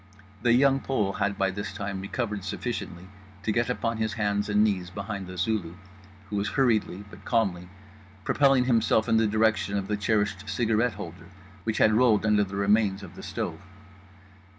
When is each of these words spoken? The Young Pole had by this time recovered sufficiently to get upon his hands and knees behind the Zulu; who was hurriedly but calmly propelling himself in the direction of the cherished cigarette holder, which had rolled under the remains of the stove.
The 0.41 0.53
Young 0.53 0.79
Pole 0.79 1.13
had 1.13 1.37
by 1.37 1.51
this 1.51 1.71
time 1.71 2.01
recovered 2.01 2.43
sufficiently 2.43 3.05
to 3.43 3.51
get 3.51 3.69
upon 3.69 3.97
his 3.97 4.13
hands 4.13 4.49
and 4.49 4.63
knees 4.63 4.89
behind 4.89 5.27
the 5.27 5.37
Zulu; 5.37 5.75
who 6.31 6.37
was 6.37 6.49
hurriedly 6.49 7.05
but 7.11 7.23
calmly 7.23 7.69
propelling 8.23 8.65
himself 8.65 9.07
in 9.07 9.17
the 9.17 9.27
direction 9.27 9.77
of 9.77 9.87
the 9.87 9.95
cherished 9.97 10.49
cigarette 10.49 10.93
holder, 10.93 11.27
which 11.65 11.77
had 11.77 11.93
rolled 11.93 12.25
under 12.25 12.43
the 12.43 12.55
remains 12.55 13.03
of 13.03 13.13
the 13.15 13.21
stove. 13.21 13.61